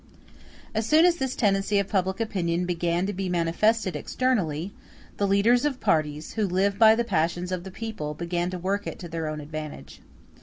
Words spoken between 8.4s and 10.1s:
to work it to their own advantage.